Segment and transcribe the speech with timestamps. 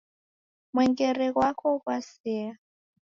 [0.73, 2.53] Mwengere ghwako ghwaseya